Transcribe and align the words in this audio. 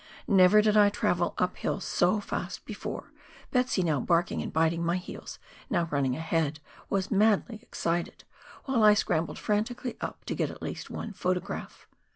Never 0.27 0.63
did 0.63 0.75
I 0.75 0.89
travel 0.89 1.35
up 1.37 1.57
hill 1.57 1.79
so 1.79 2.19
fast 2.19 2.65
before; 2.65 3.11
Betsy 3.51 3.83
now 3.83 3.99
barking 3.99 4.41
and 4.41 4.51
biting 4.51 4.83
my 4.83 4.97
heels, 4.97 5.37
now 5.69 5.87
running 5.91 6.15
ahead, 6.15 6.59
was 6.89 7.11
madly 7.11 7.59
excited, 7.61 8.23
while 8.65 8.83
I 8.83 8.95
scrambled 8.95 9.37
frantically 9.37 9.97
up 10.01 10.25
to 10.25 10.33
get 10.33 10.49
at 10.49 10.63
least 10.63 10.89
one 10.89 11.13
photograph. 11.13 11.87